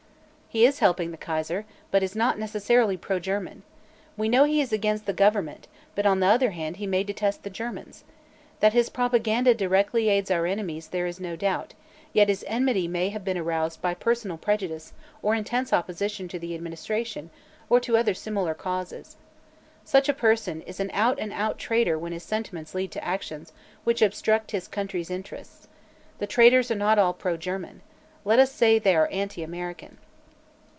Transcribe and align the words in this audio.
"He 0.53 0.65
is 0.65 0.79
helping 0.79 1.11
the 1.11 1.17
Kaiser, 1.17 1.63
but 1.91 2.03
is 2.03 2.13
not 2.13 2.37
necessarily 2.37 2.97
pro 2.97 3.19
German. 3.19 3.63
We 4.17 4.27
know 4.27 4.43
he 4.43 4.59
is 4.59 4.73
against 4.73 5.05
the 5.05 5.13
government, 5.13 5.69
but 5.95 6.05
on 6.05 6.19
the 6.19 6.27
other 6.27 6.51
hand 6.51 6.75
he 6.75 6.85
may 6.85 7.05
detest 7.05 7.43
the 7.43 7.49
Germans. 7.49 8.03
That 8.59 8.73
his 8.73 8.89
propaganda 8.89 9.53
directly 9.55 10.09
aids 10.09 10.29
our 10.29 10.45
enemies 10.45 10.89
there 10.89 11.07
is 11.07 11.21
no 11.21 11.37
doubt, 11.37 11.73
yet 12.11 12.27
his 12.27 12.43
enmity 12.49 12.85
may 12.85 13.11
have 13.11 13.23
been 13.23 13.37
aroused 13.37 13.81
by 13.81 13.93
personal 13.93 14.35
prejudice 14.37 14.91
or 15.21 15.35
intense 15.35 15.71
opposition 15.71 16.27
to 16.27 16.37
the 16.37 16.53
administration 16.53 17.29
or 17.69 17.79
to 17.79 17.95
other 17.95 18.13
similar 18.13 18.53
cause. 18.53 19.15
Such 19.85 20.09
a 20.09 20.13
person 20.13 20.63
is 20.63 20.81
an 20.81 20.91
out 20.93 21.17
and 21.17 21.31
out 21.31 21.59
traitor 21.59 21.97
when 21.97 22.11
his 22.11 22.23
sentiments 22.23 22.75
lead 22.75 22.91
to 22.91 23.05
actions 23.05 23.53
which 23.85 24.01
obstruct 24.01 24.51
his 24.51 24.67
country's 24.67 25.09
interests. 25.09 25.69
The 26.17 26.27
traitors 26.27 26.69
are 26.69 26.75
not 26.75 26.99
all 26.99 27.13
pro 27.13 27.37
German. 27.37 27.79
Let 28.25 28.37
us 28.37 28.51
say 28.51 28.79
they 28.79 28.97
are 28.97 29.07
anti 29.13 29.41
American." 29.43 29.97